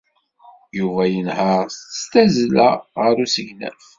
[0.77, 1.63] Yuba yenheṛ
[1.97, 2.69] s tazzla
[2.99, 3.81] ɣer usegnaf.